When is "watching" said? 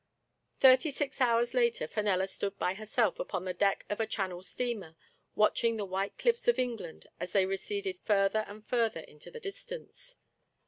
5.35-5.77